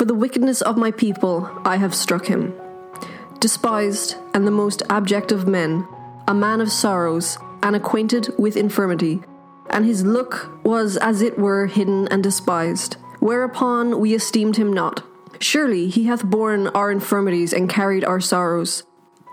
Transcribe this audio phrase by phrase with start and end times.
[0.00, 2.54] For the wickedness of my people I have struck him.
[3.38, 5.86] Despised and the most abject of men,
[6.26, 9.20] a man of sorrows, and acquainted with infirmity,
[9.68, 12.94] and his look was as it were hidden and despised.
[13.18, 15.02] Whereupon we esteemed him not.
[15.38, 18.84] Surely he hath borne our infirmities and carried our sorrows.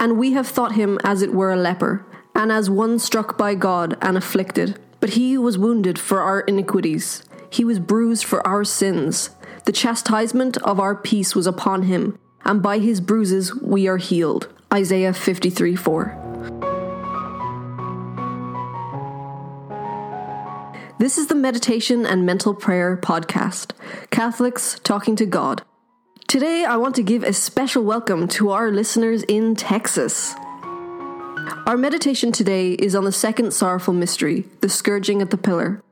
[0.00, 2.04] And we have thought him as it were a leper,
[2.34, 4.80] and as one struck by God and afflicted.
[4.98, 9.30] But he was wounded for our iniquities, he was bruised for our sins.
[9.66, 14.46] The chastisement of our peace was upon him, and by his bruises we are healed.
[14.72, 16.22] Isaiah 53 4.
[21.00, 23.72] This is the Meditation and Mental Prayer podcast,
[24.10, 25.62] Catholics talking to God.
[26.28, 30.36] Today, I want to give a special welcome to our listeners in Texas.
[31.66, 35.82] Our meditation today is on the second sorrowful mystery, the scourging at the pillar.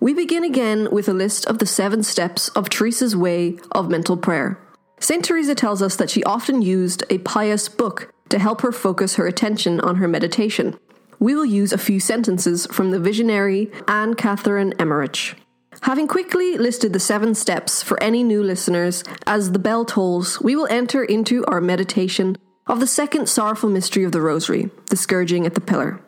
[0.00, 4.16] We begin again with a list of the seven steps of Teresa's way of mental
[4.16, 4.58] prayer.
[4.98, 5.24] St.
[5.24, 9.26] Teresa tells us that she often used a pious book to help her focus her
[9.26, 10.78] attention on her meditation
[11.20, 15.36] we will use a few sentences from the visionary Anne Catherine Emmerich.
[15.82, 20.56] Having quickly listed the seven steps for any new listeners, as the bell tolls, we
[20.56, 25.46] will enter into our meditation of the second sorrowful mystery of the Rosary, the scourging
[25.46, 26.00] at the pillar.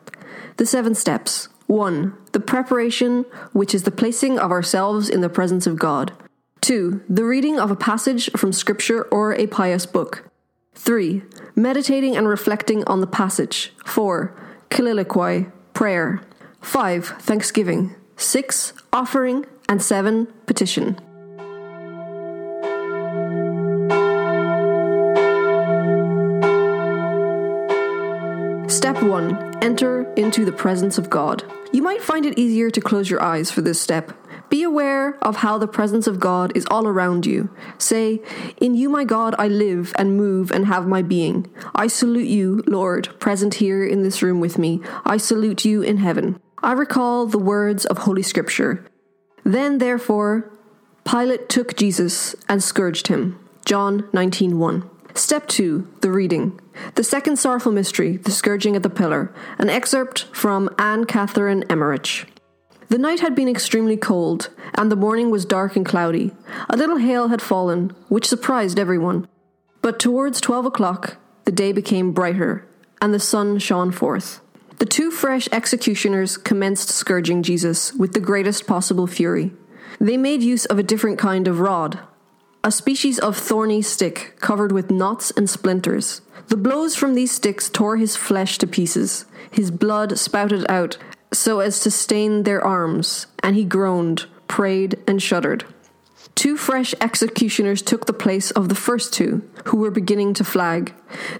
[0.56, 1.48] The seven steps.
[1.72, 2.12] 1.
[2.32, 6.12] The preparation, which is the placing of ourselves in the presence of God.
[6.60, 7.02] 2.
[7.08, 10.30] The reading of a passage from Scripture or a pious book.
[10.74, 11.22] 3.
[11.56, 13.72] Meditating and reflecting on the passage.
[13.84, 14.36] 4
[14.70, 16.20] colloquy, prayer.
[16.60, 17.06] 5.
[17.20, 17.94] Thanksgiving.
[18.16, 18.72] 6.
[18.92, 19.46] Offering.
[19.68, 20.26] And 7.
[20.46, 21.00] Petition.
[28.82, 29.62] Step 1.
[29.62, 31.44] Enter into the presence of God.
[31.72, 34.10] You might find it easier to close your eyes for this step.
[34.48, 37.48] Be aware of how the presence of God is all around you.
[37.78, 38.20] Say,
[38.56, 41.48] In you, my God, I live and move and have my being.
[41.76, 44.80] I salute you, Lord, present here in this room with me.
[45.04, 46.40] I salute you in heaven.
[46.60, 48.84] I recall the words of Holy Scripture.
[49.44, 50.50] Then, therefore,
[51.04, 53.38] Pilate took Jesus and scourged him.
[53.64, 54.90] John 19:1.
[55.14, 56.58] Step 2, the reading.
[56.94, 62.26] The second sorrowful mystery, the scourging at the pillar, an excerpt from Anne Catherine Emmerich.
[62.88, 66.32] The night had been extremely cold, and the morning was dark and cloudy.
[66.70, 69.28] A little hail had fallen, which surprised everyone.
[69.82, 72.66] But towards twelve o'clock, the day became brighter,
[73.00, 74.40] and the sun shone forth.
[74.78, 79.52] The two fresh executioners commenced scourging Jesus with the greatest possible fury.
[80.00, 82.00] They made use of a different kind of rod,
[82.64, 86.20] a species of thorny stick covered with knots and splinters.
[86.46, 89.24] The blows from these sticks tore his flesh to pieces.
[89.50, 90.96] His blood spouted out
[91.32, 95.64] so as to stain their arms, and he groaned, prayed, and shuddered.
[96.34, 100.94] Two fresh executioners took the place of the first two, who were beginning to flag.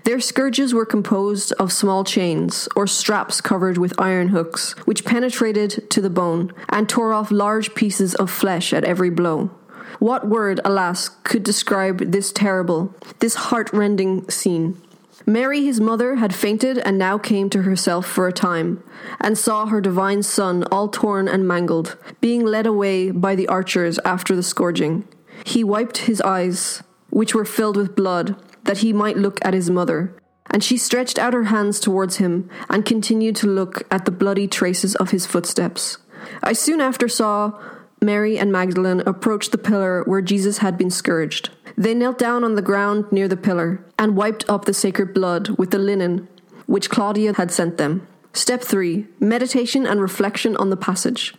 [0.04, 5.88] Their scourges were composed of small chains, or straps covered with iron hooks, which penetrated
[5.90, 9.50] to the bone, and tore off large pieces of flesh at every blow.
[9.98, 14.80] What word, alas, could describe this terrible, this heart-rending scene?
[15.26, 18.82] Mary, his mother, had fainted and now came to herself for a time,
[19.20, 23.98] and saw her divine son all torn and mangled, being led away by the archers
[24.04, 25.06] after the scourging.
[25.44, 29.70] He wiped his eyes, which were filled with blood, that he might look at his
[29.70, 30.16] mother.
[30.50, 34.48] And she stretched out her hands towards him, and continued to look at the bloody
[34.48, 35.98] traces of his footsteps.
[36.42, 37.60] I soon after saw
[38.02, 41.50] Mary and Magdalene approached the pillar where Jesus had been scourged.
[41.76, 45.50] They knelt down on the ground near the pillar and wiped up the sacred blood
[45.50, 46.28] with the linen
[46.66, 48.06] which Claudia had sent them.
[48.32, 51.34] Step 3 Meditation and reflection on the passage.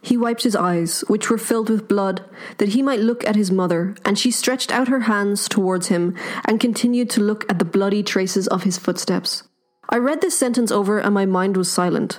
[0.00, 2.24] He wiped his eyes, which were filled with blood,
[2.58, 6.16] that he might look at his mother, and she stretched out her hands towards him
[6.44, 9.44] and continued to look at the bloody traces of his footsteps.
[9.88, 12.18] I read this sentence over and my mind was silent.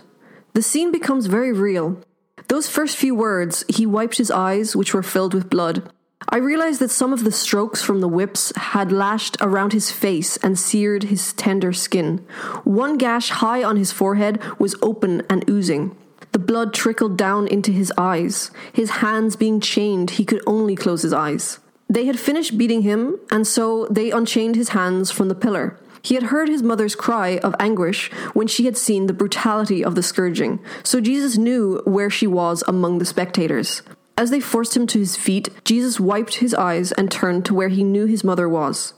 [0.54, 2.02] The scene becomes very real.
[2.48, 5.90] Those first few words, he wiped his eyes, which were filled with blood,
[6.30, 10.38] I realized that some of the strokes from the whips had lashed around his face
[10.38, 12.26] and seared his tender skin.
[12.64, 15.96] One gash high on his forehead was open and oozing.
[16.32, 18.52] The blood trickled down into his eyes.
[18.72, 21.60] His hands being chained, he could only close his eyes.
[21.90, 25.78] They had finished beating him, and so they unchained his hands from the pillar.
[26.04, 29.96] He had heard his mother's cry of anguish when she had seen the brutality of
[29.96, 33.82] the scourging, so Jesus knew where she was among the spectators.
[34.18, 37.70] As they forced him to his feet, Jesus wiped his eyes and turned to where
[37.70, 38.94] he knew his mother was.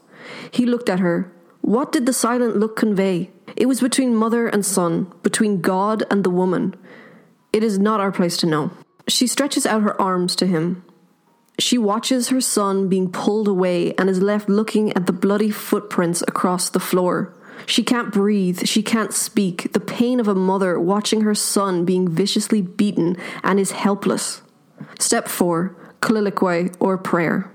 [0.49, 1.31] He looked at her.
[1.61, 3.29] What did the silent look convey?
[3.55, 6.75] It was between mother and son, between God and the woman.
[7.53, 8.71] It is not our place to know.
[9.07, 10.83] She stretches out her arms to him.
[11.57, 16.21] She watches her son being pulled away and is left looking at the bloody footprints
[16.27, 17.33] across the floor.
[17.65, 22.07] She can't breathe, she can't speak, the pain of a mother watching her son being
[22.07, 24.41] viciously beaten and is helpless.
[24.99, 27.51] Step 4 Colloquy or prayer.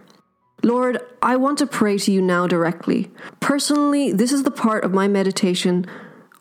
[0.62, 3.10] Lord, I want to pray to you now directly.
[3.38, 5.86] Personally, this is the part of my meditation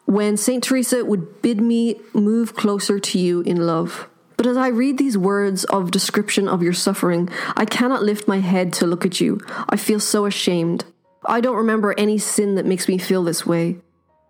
[0.06, 0.64] when St.
[0.64, 4.09] Teresa would bid me move closer to you in love.
[4.40, 7.28] But as I read these words of description of your suffering,
[7.58, 9.42] I cannot lift my head to look at you.
[9.68, 10.86] I feel so ashamed.
[11.26, 13.80] I don't remember any sin that makes me feel this way.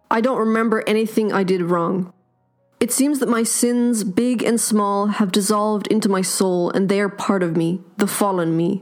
[0.10, 2.12] I don't remember anything I did wrong.
[2.80, 7.02] It seems that my sins, big and small, have dissolved into my soul and they
[7.02, 8.82] are part of me, the fallen me.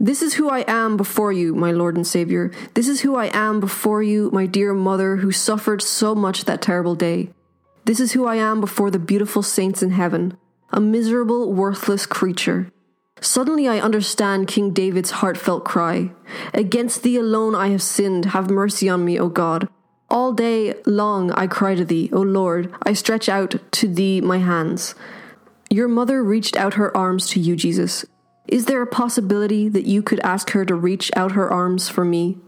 [0.00, 2.50] This is who I am before you, my Lord and Saviour.
[2.74, 6.60] This is who I am before you, my dear mother who suffered so much that
[6.60, 7.30] terrible day.
[7.84, 10.36] This is who I am before the beautiful saints in heaven,
[10.70, 12.70] a miserable, worthless creature.
[13.20, 16.10] Suddenly I understand King David's heartfelt cry
[16.52, 19.68] Against thee alone I have sinned, have mercy on me, O God.
[20.10, 24.38] All day long I cry to thee, O Lord, I stretch out to thee my
[24.38, 24.94] hands.
[25.70, 28.04] Your mother reached out her arms to you, Jesus.
[28.46, 32.04] Is there a possibility that you could ask her to reach out her arms for
[32.04, 32.38] me?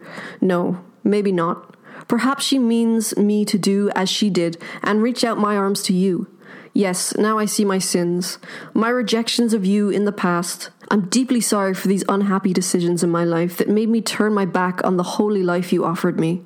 [0.40, 1.74] No, maybe not.
[2.06, 5.94] Perhaps she means me to do as she did and reach out my arms to
[5.94, 6.30] you.
[6.76, 8.38] Yes, now I see my sins,
[8.74, 10.68] my rejections of you in the past.
[10.90, 14.44] I'm deeply sorry for these unhappy decisions in my life that made me turn my
[14.44, 16.44] back on the holy life you offered me.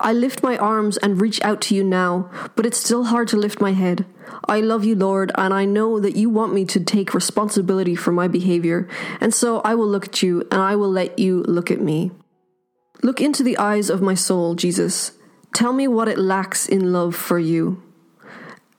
[0.00, 3.36] I lift my arms and reach out to you now, but it's still hard to
[3.36, 4.06] lift my head.
[4.48, 8.12] I love you, Lord, and I know that you want me to take responsibility for
[8.12, 8.88] my behavior,
[9.20, 12.12] and so I will look at you and I will let you look at me.
[13.02, 15.12] Look into the eyes of my soul, Jesus.
[15.52, 17.82] Tell me what it lacks in love for you.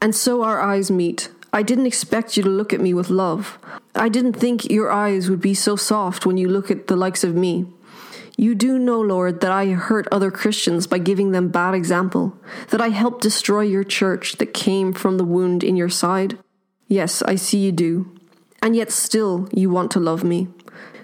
[0.04, 1.30] And so our eyes meet.
[1.54, 3.58] I didn't expect you to look at me with love.
[3.96, 7.24] I didn't think your eyes would be so soft when you look at the likes
[7.24, 7.68] of me.
[8.36, 12.38] You do know, Lord, that I hurt other Christians by giving them bad example,
[12.72, 16.38] that I helped destroy your church that came from the wound in your side.
[16.90, 18.14] Yes, I see you do.
[18.62, 20.50] And yet still you want to love me.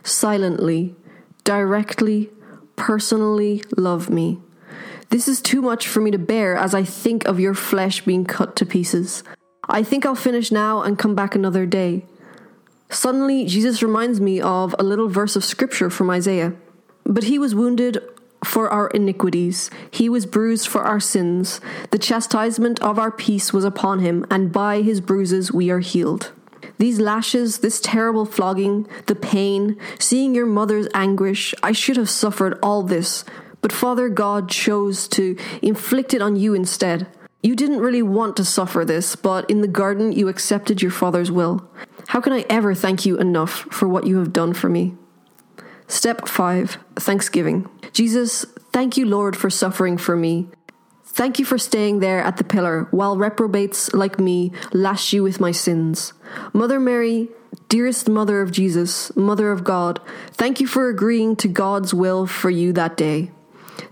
[0.04, 0.94] Silently,
[1.46, 2.32] directly,
[2.76, 4.40] personally love me.
[5.10, 8.26] This is too much for me to bear as I think of your flesh being
[8.26, 9.24] cut to pieces.
[9.68, 12.06] I think I'll finish now and come back another day.
[12.92, 16.54] Suddenly, Jesus reminds me of a little verse of scripture from Isaiah.
[17.06, 17.98] But he was wounded
[18.44, 21.60] for our iniquities, he was bruised for our sins.
[21.92, 26.32] The chastisement of our peace was upon him, and by his bruises we are healed.
[26.78, 32.58] These lashes, this terrible flogging, the pain, seeing your mother's anguish, I should have suffered
[32.64, 33.26] all this
[33.62, 37.08] but Father God chose to inflict it on you instead.
[37.42, 41.32] You didn't really want to suffer this, but in the garden you accepted your Father's
[41.32, 41.70] will.
[42.10, 44.96] How can I ever thank you enough for what you have done for me?
[45.88, 47.70] Step 5 Thanksgiving.
[47.94, 50.50] Jesus, thank you, Lord, for suffering for me.
[51.06, 55.40] Thank you for staying there at the pillar while reprobates like me lash you with
[55.40, 56.14] my sins.
[56.54, 57.30] Mother Mary,
[57.68, 60.00] dearest Mother of Jesus, Mother of God,
[60.32, 63.32] thank you for agreeing to God's will for you that day.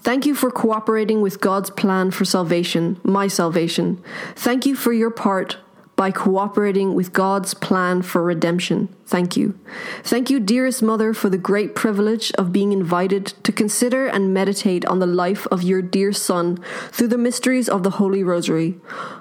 [0.08, 4.02] Thank you for cooperating with God's plan for salvation, my salvation.
[4.38, 5.58] Thank you for your part
[5.98, 8.88] by cooperating with God's plan for redemption.
[9.08, 9.60] Thank you.
[10.04, 14.86] Thank you, dearest Mother, for the great privilege of being invited to consider and meditate
[14.86, 18.76] on the life of your dear Son through the mysteries of the Holy Rosary.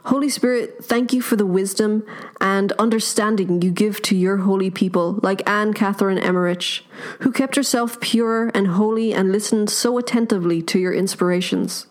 [0.04, 2.04] Holy Spirit, thank you for the wisdom
[2.42, 6.84] and understanding you give to your holy people, like Anne Catherine Emmerich,
[7.20, 11.86] who kept herself pure and holy and listened so attentively to your inspirations.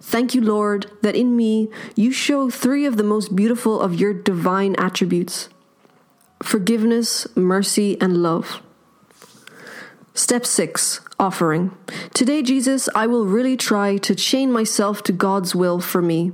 [0.00, 4.14] Thank you, Lord, that in me you show three of the most beautiful of your
[4.14, 5.48] divine attributes
[6.42, 8.62] forgiveness, mercy, and love.
[10.14, 11.76] Step 6 Offering.
[12.14, 16.32] Today, Jesus, I will really try to chain myself to God's will for me.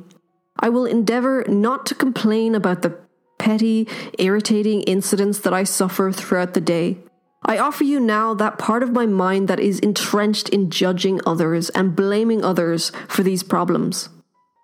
[0.60, 2.96] I will endeavor not to complain about the
[3.38, 6.98] petty, irritating incidents that I suffer throughout the day.
[7.48, 11.70] I offer you now that part of my mind that is entrenched in judging others
[11.70, 14.08] and blaming others for these problems.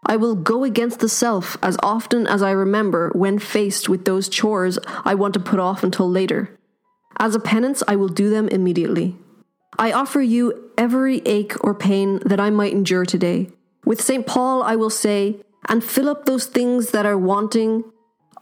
[0.04, 4.28] I will go against the self as often as I remember when faced with those
[4.28, 6.58] chores I want to put off until later.
[7.20, 9.16] As a penance, I will do them immediately.
[9.78, 13.50] I offer you every ache or pain that I might endure today.
[13.84, 14.26] With St.
[14.26, 17.84] Paul, I will say, and fill up those things that are wanting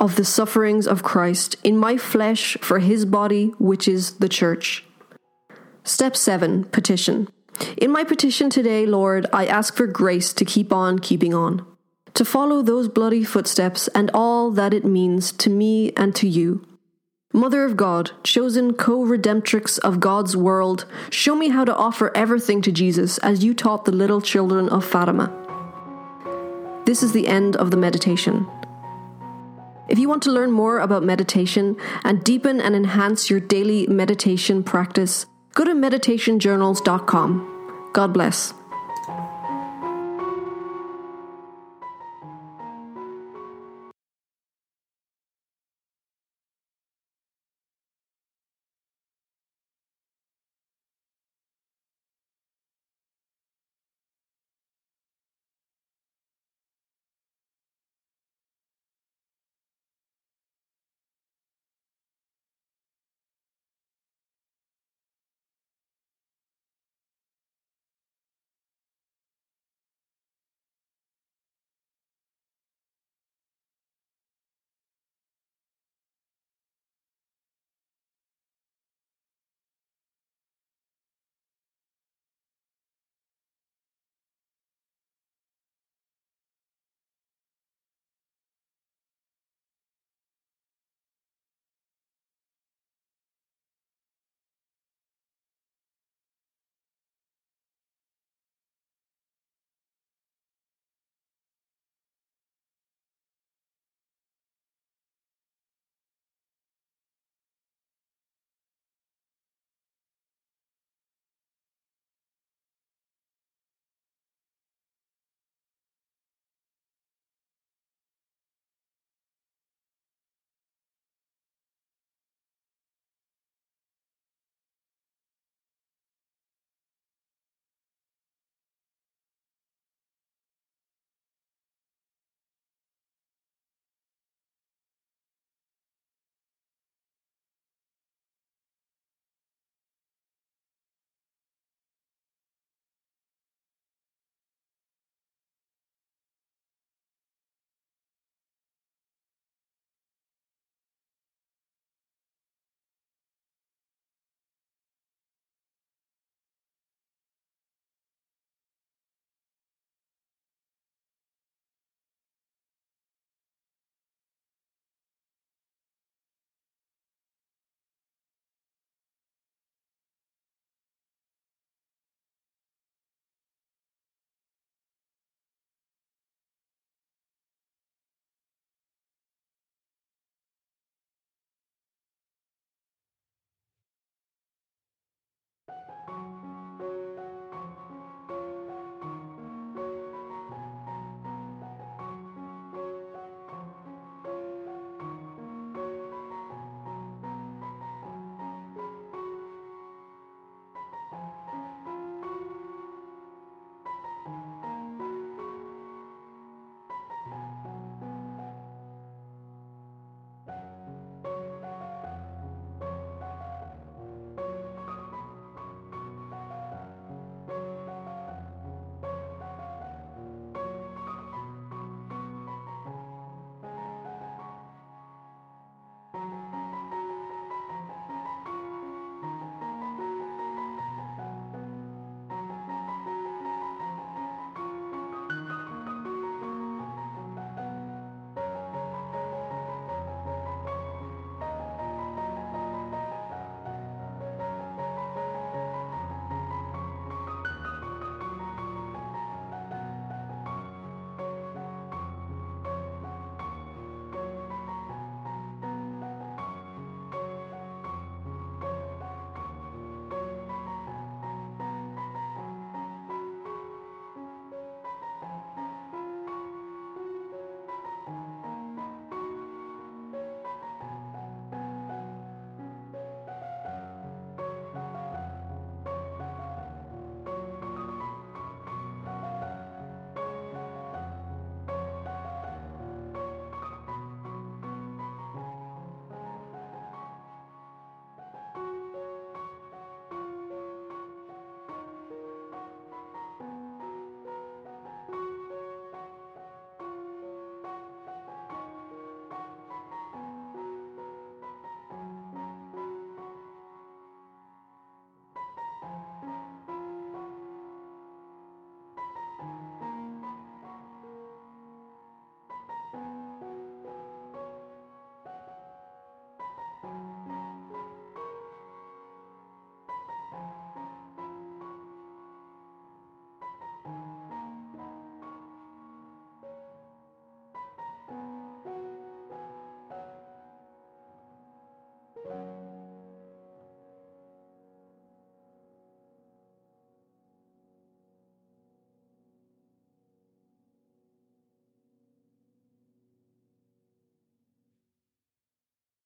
[0.00, 4.84] of the sufferings of Christ in my flesh for his body, which is the church.
[5.84, 7.28] Step 7 Petition.
[7.76, 11.66] In my petition today, Lord, I ask for grace to keep on keeping on,
[12.14, 16.66] to follow those bloody footsteps and all that it means to me and to you.
[17.32, 22.60] Mother of God, chosen co redemptrix of God's world, show me how to offer everything
[22.62, 25.30] to Jesus as you taught the little children of Fatima.
[26.86, 28.48] This is the end of the meditation.
[29.90, 34.62] If you want to learn more about meditation and deepen and enhance your daily meditation
[34.62, 37.90] practice, go to meditationjournals.com.
[37.92, 38.54] God bless.